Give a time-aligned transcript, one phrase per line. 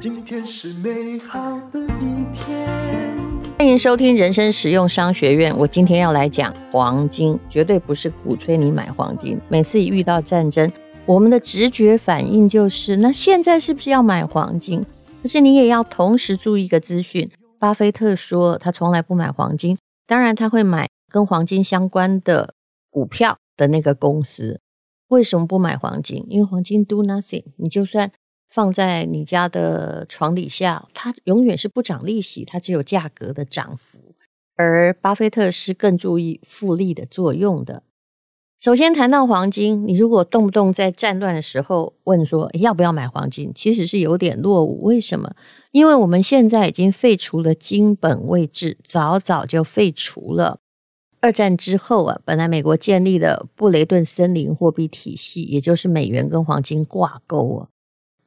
[0.00, 2.68] 今天是美好的一天。
[3.58, 5.56] 欢迎收听人生实用商学院。
[5.56, 9.40] 我今天要来讲黄金，绝对不是鼓吹你买黄金。
[9.48, 10.70] 每次一遇到战争，
[11.06, 14.84] 我们的直觉反应就是：那现在是不是要买黄金？
[15.22, 22.52] 可是你也要同时注意一个资讯：巴菲特说他从来不买黄金，当然他会买跟黄金相关的
[22.90, 24.60] 股票的那个公司。
[25.08, 26.24] 为什么不买黄金？
[26.28, 28.10] 因为黄金 do nothing，你就算。
[28.50, 34.14] 放在你家的床底下，它永远是不涨利息，它只有价格的涨幅。
[34.54, 37.82] 而巴菲特是更注意复利的作用的。
[38.60, 44.84] 首先谈到黄金，你如果动不动在战乱的时候问说要不要买黄金，其实是有点落伍。
[44.84, 45.34] 为什么？
[45.72, 50.60] 因为我们现在已经废除了金本位制，早早就废除了。
[51.24, 57.68] 二战之后啊，本来美国建立的布雷顿森林货币体系，也就是美元跟黄金挂钩啊。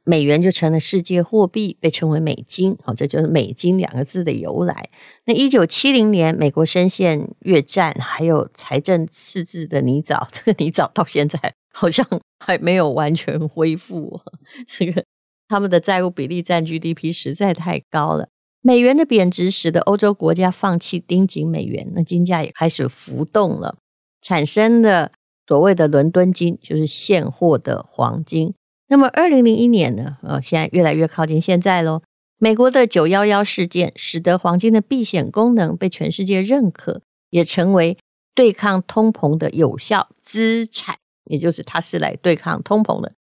[0.02, 2.76] 美元就成了世界货币，被称为美金。
[2.82, 4.90] 好，这就是“美金”两个字的由来。
[5.26, 11.38] 那一九七零年，美国深陷越战，还有财政赤字的泥沼，这个泥沼到现在
[11.72, 12.04] 好像
[12.44, 14.20] 还没有完全恢复。
[14.66, 15.04] 这个
[15.46, 18.28] 他们的债务比例占 GDP 实在太高了。
[18.68, 23.78] 美元的贬值使得欧洲国家放弃盯紧美元，那金价也开始浮动了，
[24.20, 25.10] 产生的
[25.46, 28.52] 所谓的伦敦金，就是现货的黄金。
[28.88, 30.18] 那么，二零零一年呢？
[30.22, 32.02] 呃，现在越来越靠近现在喽。
[32.36, 37.96] 美国的九幺幺事件使得黄金的避险功能被全世界认可，也成为
[38.34, 43.14] 对抗通膨的有效资产，也就是它是来对抗通膨的。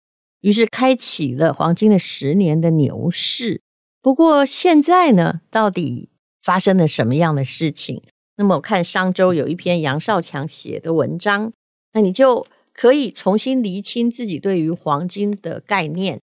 [0.41, 3.61] 于是，开启了黄金的十年的牛市。
[4.05, 6.09] 不过，现在呢，到底
[6.43, 8.03] 发生了什么样的事情？
[8.37, 11.51] 那么，我看商周有一篇杨少强写的文章，
[11.93, 12.45] 那你就。
[12.71, 16.19] 可以重新厘清自己对于黄金的概念。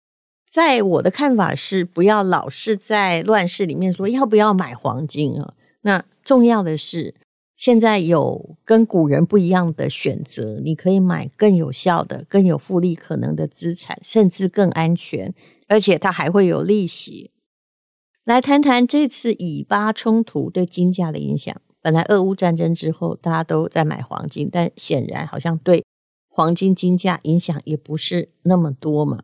[0.51, 5.53] 在我的看法是，不要老是在乱世里面说要不要买黄金啊。
[5.83, 7.15] 那重要的是，
[7.55, 15.35] 现在有跟古人不一样的选择，你可以买更有效的、更有复利可能的资产，甚至更安全，
[15.67, 17.31] 而且它还会有利息。
[18.29, 21.59] 来谈谈这次以巴冲突对金价的影响。
[21.81, 25.83] 本来俄乌战争之后，大家都在买黄金，但显然好像对。
[26.29, 29.23] 黄金金价影响也不是那么多嘛。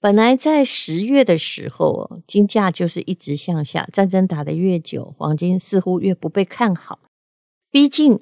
[0.00, 3.86] 本来在十月的时候，金价就是一直向下。
[3.92, 7.00] 战争打得越久，黄金似乎越不被看好，
[7.70, 8.18] 逼近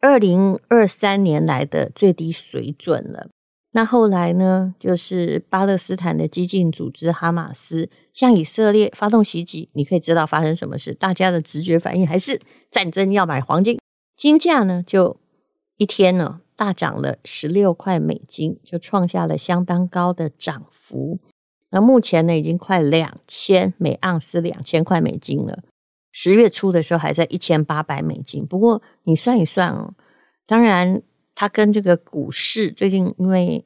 [0.00, 3.28] 二零二三年来的最低水准了。
[3.76, 10.94] 那后来呢，就是巴勒斯坦的激进组织哈马斯向以色列发动袭击，你可以知道发生什么事。
[10.94, 13.78] 大家的直觉反应还是战争要买黄金，
[14.16, 15.18] 金价呢就
[15.76, 16.40] 一天呢。
[16.56, 21.18] 大涨了十六块美金，就创下了相当高的涨幅。
[21.68, 25.58] 那目前呢，已经快两千每盎司两千块美金了。
[26.12, 28.46] 十月初的时候还在一千八百美金。
[28.46, 29.92] 不过你算一算哦，
[30.46, 31.02] 当然
[31.36, 33.64] 它跟这个股市最近因为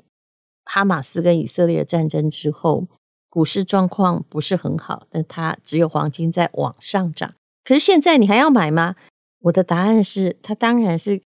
[0.65, 2.87] 哈马斯跟以色列的战争之后，
[3.31, 7.33] 股市状况不是很好，但它只有黄金在往上涨。
[7.65, 8.97] 可是现在你还要买吗？
[9.45, 11.23] 我的答案是，它当然是。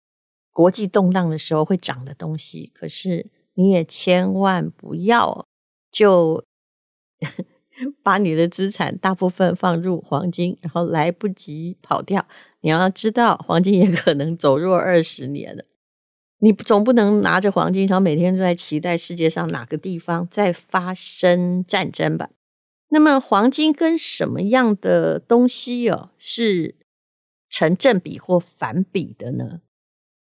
[0.53, 5.45] 国际动荡的时候会涨的东西，可是你也千万不要
[5.89, 6.43] 就
[8.03, 12.27] 把你的资产大部分放入黄金，然后来不及跑掉。
[12.59, 15.63] 你要知道，黄金也可能走弱二十年了。
[16.43, 22.31] 你总不能拿着黄金，然后每天都在期待世界上哪个地方在发生战争吧？
[22.89, 26.75] 那么，黄金跟什么样的东西哦是
[27.49, 29.61] 成正比或反比的呢？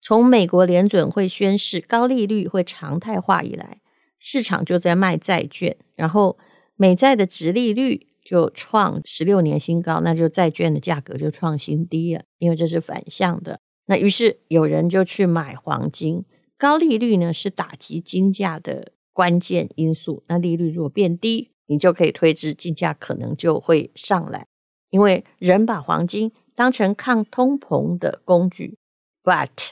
[0.02, 3.82] 从美国联准会宣示高利率会常态化以来，
[4.20, 6.38] 市场就在卖债券，然后
[6.76, 13.62] 美债的殖利率就创十六年新高，那就债券的价格就创新低了，因为这是反向的。
[13.90, 16.24] 那于是有人就去买黄金，
[16.60, 20.24] 高利率呢是打击金价的关键因素。
[20.28, 24.46] 那利率如果变低，你就可以推知金价可能就会上来，
[24.92, 28.78] 因为人把黄金当成抗通膨的工具
[29.24, 29.72] ，but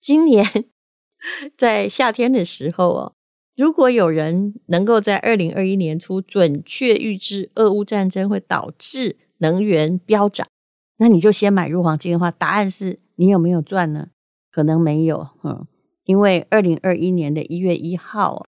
[0.00, 0.46] 今年
[1.54, 3.12] 在夏天的时候哦，
[3.54, 10.46] 如果有人能够在二零二一年初准确预知俄乌战争会导致能源飙涨，
[10.96, 14.08] 那你就先买入黄金的话，答案是你有没有赚呢？
[14.50, 15.66] 可能没有，嗯，
[16.04, 18.46] 因为二零二一年的一月一号，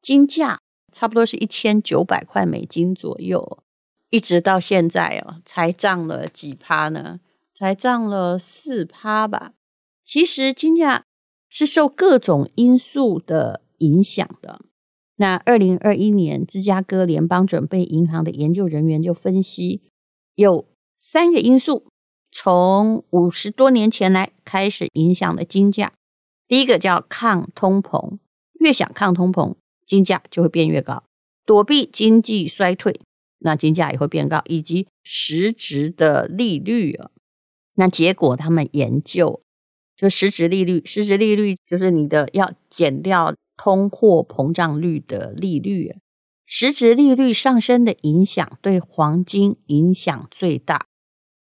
[0.00, 0.60] 金价
[0.90, 3.58] 差不多是一千九百块美金左右，
[4.08, 7.20] 一直到现在哦，才涨了几趴呢？
[7.54, 9.52] 才涨了四趴吧。
[10.02, 11.04] 其实金价
[11.50, 14.62] 是受各种因素的影响的。
[15.16, 19.82] 那二零二一年，芝加哥联邦准备银行的研究人员就分析，
[20.34, 20.66] 有
[20.96, 21.84] 三个因素
[22.34, 25.92] 从五十多年前来开始影响了金价。
[26.46, 28.18] 第一个叫抗通膨，
[28.60, 29.54] 越想抗通膨，
[29.86, 31.04] 金价就会变越高；
[31.46, 33.00] 躲避经济衰退，
[33.38, 37.10] 那金价也会变高，以及实质的利率啊。
[37.76, 39.40] 那结果他们研究，
[39.96, 43.32] 就实质利率，实质利率就是你的要减掉。
[43.56, 45.94] 通货膨胀率的利率，
[46.44, 50.86] 实质利率上升的影响对黄金影响最大。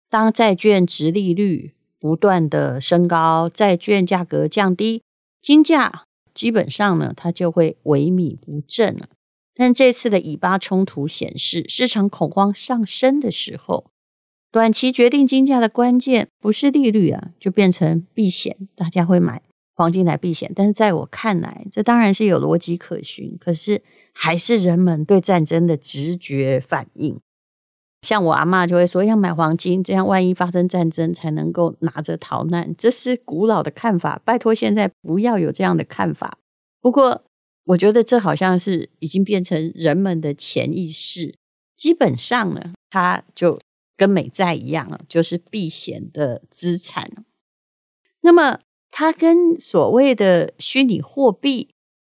[0.08, 5.02] 当债券殖利率不断的升高，债券价格降低，
[5.42, 9.08] 金价基本上呢，它就会萎靡不振了。
[9.54, 13.86] 但这次的以巴冲突显示，市场恐慌上升的时候，
[14.52, 19.42] 短期决定金价的关键不是利率啊，就变成避险，大家会买。
[19.74, 23.36] 黄金来避险，但是在我看来，这当然是有逻辑可循。
[23.38, 23.82] 可是
[24.14, 27.18] 还是人们对战争的直觉反应。
[28.06, 32.72] 像我阿妈就会说要买黄金，这样万一发生战争才能够拿着逃难。
[32.78, 36.38] 这是古老的看法，拜托现在不要有这样的看法。
[36.80, 37.24] 不过
[37.64, 41.34] 我觉得这好像是已经变成人们的潜意识。
[41.74, 43.58] 基本上呢，它就
[43.96, 47.10] 跟美债一样了，就是避险的资产。
[48.20, 48.60] 那么。
[48.98, 51.68] 它跟所谓的虚拟货币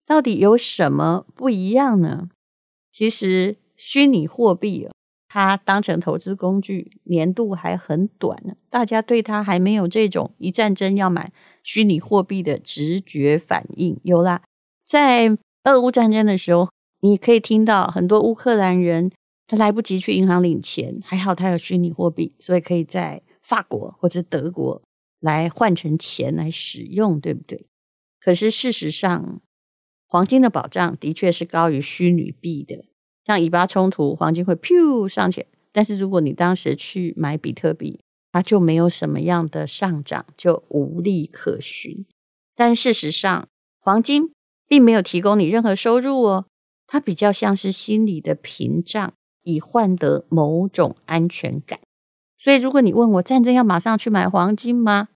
[0.05, 2.29] 到底有什么不一样呢？
[2.91, 4.87] 其实虚拟货币
[5.37, 11.31] 它当成投资工具年度还很短呢，大家对它还没有这种一战争要买
[11.61, 13.99] 虚拟货币的直觉反应。
[14.03, 14.41] 有啦，
[14.83, 16.69] 在俄乌战争的时候，
[17.01, 19.11] 你可以听到很多乌克兰人
[19.45, 24.81] 他来不及去银行领钱，还好他有虚拟货币，所以可以在法国或者德国。
[25.19, 27.65] 来换成钱来使用，对不对？
[28.19, 29.41] 可是事实上，
[30.07, 32.85] 黄金的保障的确是高于虚拟币的。
[33.27, 37.99] 像以巴冲突，黄金会咻上去，但是如果你当时去买比特币，
[38.31, 42.05] 它就没有什么样的上涨，就无利可循。
[42.55, 43.45] 但事实上，
[43.81, 44.31] 黄金
[44.65, 46.45] 并没有提供你任何收入哦，
[46.87, 49.13] 它比较像是心理的屏障，
[49.43, 51.79] 以换得某种安全感。
[52.39, 55.09] 所以，如果你问我战争要马上去买黄金吗？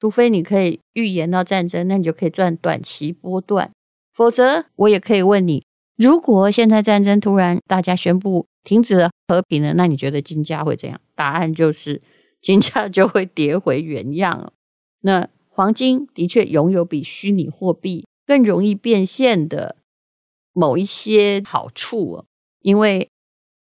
[0.00, 3.70] 除非你可以预言到战争，那你就可以赚短期波段。
[4.14, 5.62] 否则，我也可以问你：
[6.00, 10.98] 如果现在战争突然大家宣布停止了和平了，那你觉得金价会怎样？
[11.14, 12.00] 答案就是
[12.40, 14.54] 金价就会跌回原样。
[15.04, 19.76] 那黄金的确拥有比虚拟货币更容易变现的
[20.54, 22.24] 某一些好处哦，
[22.62, 23.10] 因为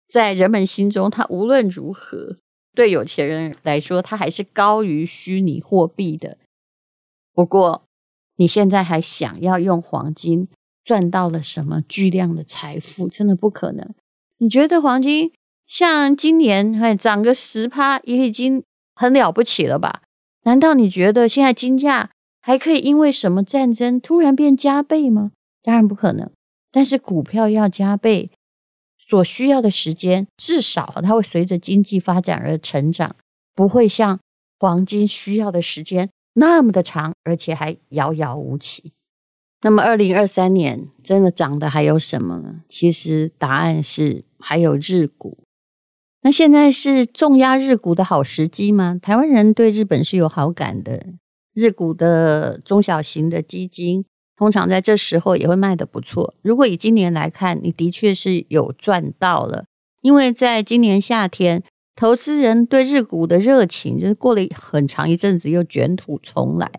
[0.07, 2.37] 在人们心中，它无论如何。
[2.73, 6.37] 对有钱人来说，它还是高于虚拟货币的。
[7.33, 7.83] 不过，
[8.37, 10.47] 你现在还想要用黄金
[10.83, 13.07] 赚到了什么巨量的财富？
[13.07, 13.93] 真的不可能。
[14.37, 15.31] 你觉得黄金
[15.67, 18.63] 像今年还涨个十趴，也已经
[18.95, 20.01] 很了不起了吧？
[20.43, 22.09] 难道你觉得现在金价
[22.41, 25.31] 还可以因为什么战争突然变加倍吗？
[25.61, 26.29] 当然不可能。
[26.71, 28.31] 但是股票要加倍。
[28.97, 33.15] 所需要的时间，至少它会随着经济发展而成长，
[33.53, 34.19] 不会像
[34.57, 38.93] 黄金需要的时间那么的长，而且还遥遥无期。
[39.63, 42.61] 那么，二零二三年真的涨的还有什么？
[42.67, 45.37] 其实答案是还有日股。
[46.23, 48.99] 那现在是重压日股的好时机吗？
[49.01, 51.05] 台湾人对日本是有好感的，
[51.53, 54.05] 日股的中小型的基金。
[54.35, 56.33] 通常在这时候也会卖得不错。
[56.41, 59.65] 如果以今年来看，你的确是有赚到了，
[60.01, 61.61] 因为在今年夏天，
[61.95, 66.71] 投资人对日股的热情就是过了很长一阵子又卷土重来。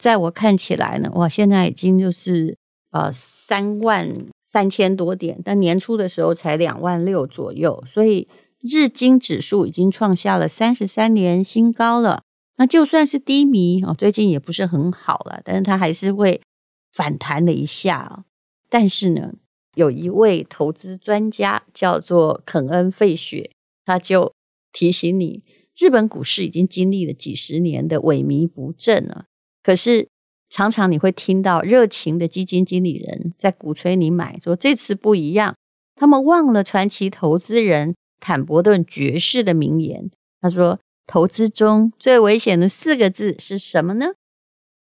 [0.00, 2.56] 在我看起来呢，哇，现在已经就是
[2.90, 8.26] 呃三万三千多点，但年初的时候才两万六左右，所以
[8.60, 12.22] 日经指数已经创下了三十三年新高了。
[12.56, 16.40] 那就算是低迷哦，最近也不是很好了，但是它还是会。
[16.92, 18.24] 反弹了一下，
[18.68, 19.34] 但是呢，
[19.76, 23.52] 有一位投资专家叫做肯恩·费雪，
[23.84, 24.32] 他就
[24.72, 25.44] 提醒你，
[25.78, 29.26] 日本股市已经经历了几十年的萎靡不振了。
[29.62, 30.08] 可是
[30.48, 35.54] 常常你会听到热情的基金经理人在鼓吹你买，说这次不一样。
[35.94, 44.14] 他们忘了传奇投资人坦伯顿爵士的名言，他说：“投资中最危险的四个字是什么呢？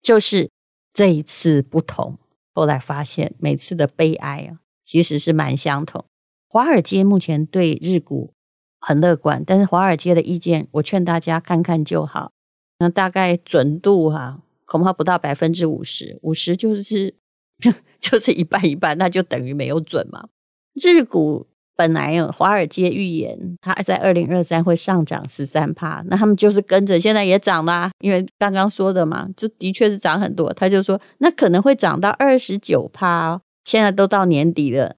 [0.02, 0.50] 就是。”
[0.96, 2.18] 这一次不同，
[2.54, 6.06] 后来发现每次的悲哀啊，其实是蛮相同。
[6.48, 8.32] 华尔街目前对日股
[8.80, 12.32] 很乐观，但是华尔街的意见，我劝大家看看就好。
[12.78, 17.14] 那大概准度哈、恐怕不到百分之五十，五十就是
[17.98, 20.28] 就是一半一半，那就等于没有准嘛。
[20.74, 30.52] 日股本来华尔街预言，它在二零二三会上涨十三趴，那他们就是跟着，现在也涨啦，因为刚刚说的嘛，就的确是涨很多。
[30.52, 33.40] 他就说，那可能会涨到二十九趴哦。
[33.64, 34.96] 现在都到年底了，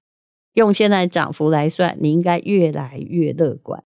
[0.53, 3.83] 用现在涨幅来算，你应该越来越乐观。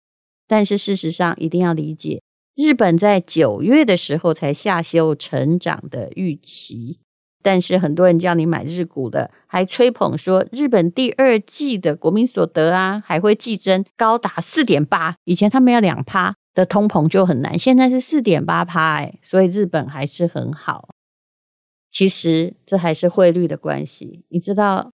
[0.47, 2.21] 但是事实上，一定要理解，
[2.57, 6.99] 日本在九月的时候才下修成长的预期。
[7.43, 15.15] 但是很多人叫你买日股的，还吹捧说日本第二季的国民所得啊，还会季增高达四点八。
[15.23, 20.89] 以前他们要两趴的通膨就很难，现在是四点八趴，哎，所以日本还是很好。
[21.89, 24.25] 其实这还是汇率的关系。
[24.31, 24.91] 你知道，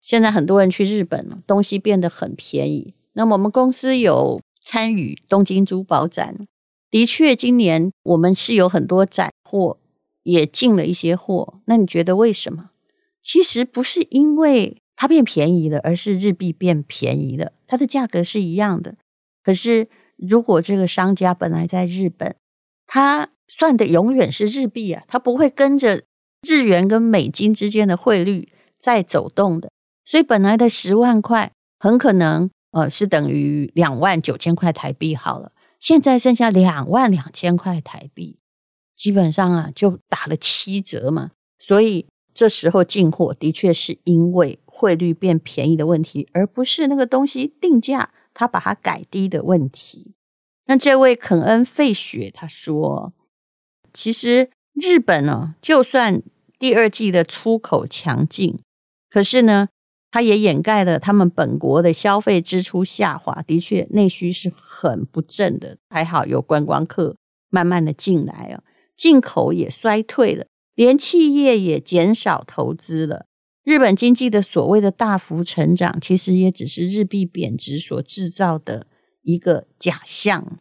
[0.00, 2.94] 现在很多人去日本，东西变得很便宜。
[3.12, 6.46] 那么我们公司有参与东京珠宝展，
[6.94, 9.80] 的确，今年我们是有很多展货。
[10.22, 12.70] 也进了一些货，那你觉得为什么？
[13.20, 17.52] 其实不是因为它变便宜了，而是日币变便宜了。
[17.66, 18.94] 它的价格是一样的，
[19.42, 19.86] 可是
[20.16, 22.36] 如果这个商家本来在日本，
[22.86, 26.04] 他算的永远是日币啊，他不会跟着
[26.40, 28.48] 日元跟美金之间的汇率
[28.78, 29.68] 在走动的。
[30.06, 35.52] 所以本来的十万块很可能呃是等于两万九千块台币好了，
[35.84, 38.38] 现在剩下两万两千块台币。
[38.96, 50.14] 基本上啊，就打了七折嘛，所以这时候进货的确是因为汇率变便宜的问题，而不是那个东西定价他把它改低的问题。
[50.64, 53.12] 那这位肯恩·费雪他说，
[53.92, 56.22] 其实日本呢、就算
[56.58, 58.58] 第二季的出口强劲，
[59.10, 59.68] 可是呢，
[60.14, 65.76] 它也掩盖了他们本国的消费支出下滑，的确内需是很不振的。
[65.90, 67.16] 还好有观光客
[67.50, 68.62] 慢慢的进来啊。
[68.96, 73.26] 进口也衰退了，连企业也减少投资了。
[73.64, 78.86] 日本经济的所谓的大幅成长，其实也只是日币贬值所制造的
[79.22, 80.60] 一个假象。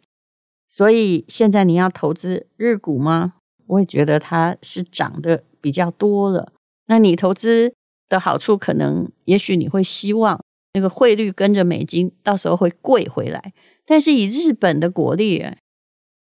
[0.68, 3.36] 所以现在你要投资日股吗？
[3.68, 6.52] 我也觉得它是涨得比较多了。
[6.88, 7.76] 那你投资
[8.10, 10.44] 的好处，可能也许你会希望
[10.74, 13.54] 那个汇率跟着美金，到时候会贵回来。
[13.86, 15.46] 但是以日本的国力，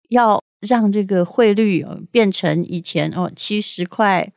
[0.09, 4.33] 要让这个汇率变成以前哦，七十块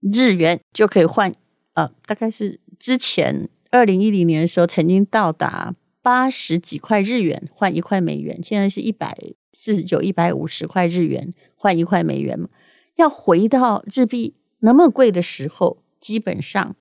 [0.00, 1.32] 日元就可以换，
[1.74, 9.16] 呃，大概是之前二零一零年的时候曾经到达八十几块日元换一块美元，现在是一百
[9.52, 12.48] 四十九、一百五十块日元换一块美元嘛。
[12.96, 16.76] 要回到日币那么贵的时候，基本上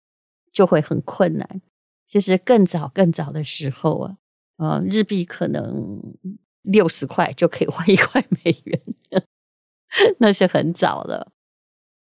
[0.52, 1.62] 就会很困难。
[2.06, 4.18] 就是更早更早的时候啊，
[4.58, 6.02] 呃，日币可能。
[6.64, 8.80] 六十块就可以换一块美元，
[10.20, 11.32] 那是很早了。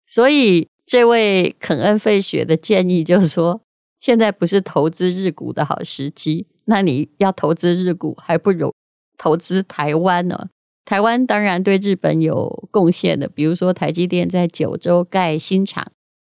[0.06, 3.62] 所以这位肯恩费雪的建议就是说，
[4.00, 6.46] 现在不是投资日股的好时机。
[6.66, 8.74] 那你要投资日股，还不如
[9.18, 10.50] 投资台湾呢。
[10.84, 15.90] 台湾当然对日本有贡献的，比如说台积电在九州盖新厂，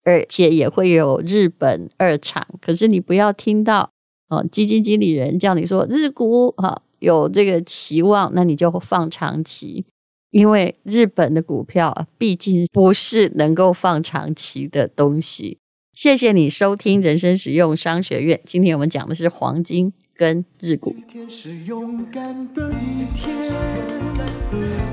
[0.04, 2.46] 而且也会有日本二厂。
[2.60, 3.90] 可是你不要听到
[4.28, 6.82] 哦，基金经理人叫你说日股哈。
[7.00, 9.86] 有这个期望，那你就放长期，
[10.32, 15.56] 因为日本的股票啊，毕竟不是能够放长期的东西。
[15.94, 20.94] 谢谢你收听人生实用商学院，今天我们讲的是黄金跟日股。
[20.94, 23.34] 今天是勇敢的一天，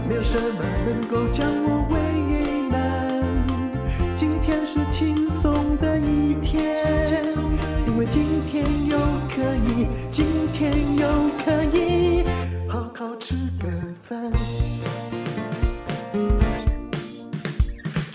[0.07, 1.85] 没有什么能够将我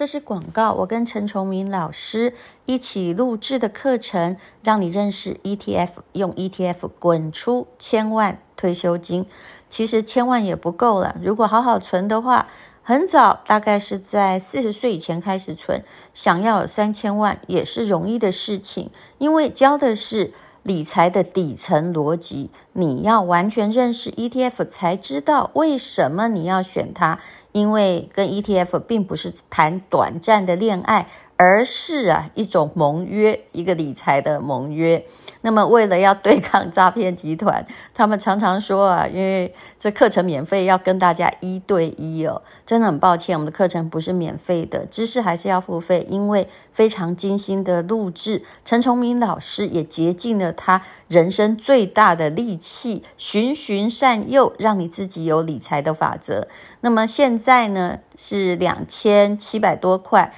[0.00, 2.32] 这是广告，我跟陈崇明老师
[2.64, 9.26] 一起录制的课程，让你认识 ETF，用 ETF 滚出千万退休金。
[9.68, 12.48] 其实千万也不够了，如果好好存的话，
[12.82, 20.32] 很早，大概是在四十岁以前开始存，想要有三千万也是容易的事情，因为教的是。
[20.62, 27.18] 理财的底层逻辑，你要完全认识 ETF 才知道为什么你要选它。
[27.52, 35.04] 因为跟 ETF 并不是谈短暂的恋爱，而是啊一种盟约，一个理财的盟约。
[35.42, 42.42] 那么为了要对抗诈骗集团，他们常常说啊，因为这课程免费，要跟大家一对一哦。
[42.66, 48.42] 真的很抱歉，我们的课程不是免费的，知识还是要付费，因为非常精心的录制。
[48.64, 56.46] 陈崇明老师也竭尽了他人生最大的力气，循循善诱，让你自己有理财的法则。
[56.82, 60.32] 那么现在呢，是两千七百多块。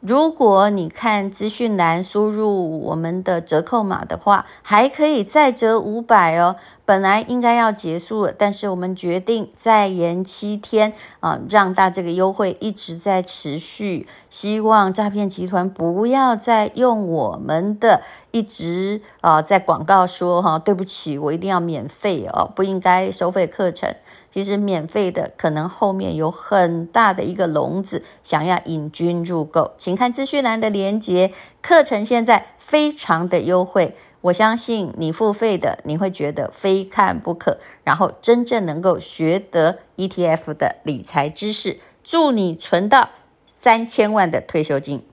[0.00, 6.56] 如果你看资讯栏输入我们的折扣码的话，还可以再折五百哦。
[6.90, 14.08] 本来应该要结束了，但是我们决定再延七天啊，让大这个优惠一直在持续。
[14.28, 23.94] 希望诈骗集团不要再用我们的一直啊在广告说哈，对不起，我一定要免费哦，不应该收费课程。
[24.32, 31.32] 其实免费的可能后面有很大的一个笼子，想要引君入构，请看资讯栏的连接。
[31.62, 43.10] 课程现在非常的优惠，我相信你付费的你会觉得非看不可，然后真正能够学得 ETF 的理财知识，祝你存到
[43.48, 45.04] 三千万的退休金。